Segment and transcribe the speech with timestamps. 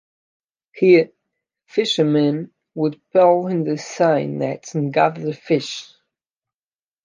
[0.73, 1.11] Here,
[1.67, 5.93] fishermen would pull in their seine nets and gather the fish.